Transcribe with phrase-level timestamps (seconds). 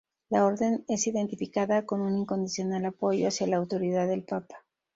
[0.29, 4.65] La Orden es identificada con un incondicional apoyo hacia la autoridad del papa.